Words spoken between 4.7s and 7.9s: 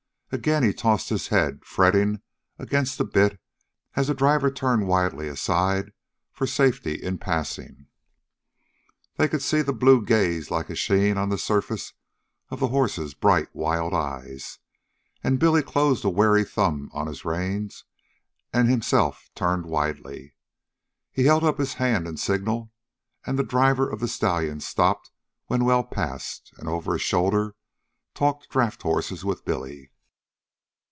widely aside for safety in passing.